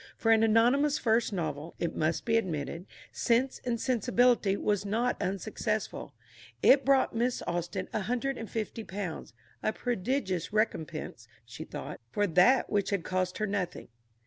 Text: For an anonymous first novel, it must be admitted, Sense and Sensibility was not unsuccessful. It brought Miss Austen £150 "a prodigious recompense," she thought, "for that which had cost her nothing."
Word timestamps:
For 0.17 0.31
an 0.31 0.41
anonymous 0.41 0.97
first 0.97 1.31
novel, 1.31 1.75
it 1.77 1.95
must 1.95 2.25
be 2.25 2.35
admitted, 2.35 2.87
Sense 3.11 3.61
and 3.63 3.79
Sensibility 3.79 4.57
was 4.57 4.83
not 4.83 5.21
unsuccessful. 5.21 6.15
It 6.63 6.83
brought 6.83 7.15
Miss 7.15 7.43
Austen 7.45 7.85
£150 7.93 9.33
"a 9.61 9.73
prodigious 9.73 10.51
recompense," 10.51 11.27
she 11.45 11.63
thought, 11.65 11.99
"for 12.09 12.25
that 12.25 12.71
which 12.71 12.89
had 12.89 13.03
cost 13.03 13.37
her 13.37 13.45
nothing." 13.45 13.89